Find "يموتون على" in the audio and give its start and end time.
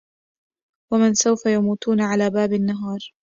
1.45-2.29